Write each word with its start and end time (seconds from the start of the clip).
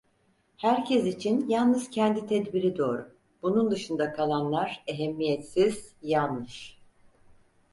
Herkes 0.57 1.05
için 1.05 1.49
yalnız 1.49 1.89
kendi 1.89 2.27
tedbiri 2.27 2.77
doğru, 2.77 3.11
bunun 3.43 3.71
dışında 3.71 4.13
kalanlar 4.13 4.83
ehemmiyetsiz, 4.87 5.93
yanlış… 6.01 6.77